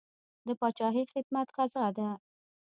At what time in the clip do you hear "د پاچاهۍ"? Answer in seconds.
0.47-1.05